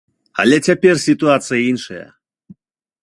Але 0.43 0.57
цяпер 0.67 0.93
сітуацыя 1.07 1.61
іншая. 1.71 2.03